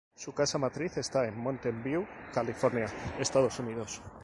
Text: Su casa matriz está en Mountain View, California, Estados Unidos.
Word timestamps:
Su 0.15 0.33
casa 0.33 0.57
matriz 0.57 0.97
está 0.97 1.27
en 1.27 1.37
Mountain 1.37 1.83
View, 1.83 2.07
California, 2.33 2.87
Estados 3.19 3.59
Unidos. 3.59 4.01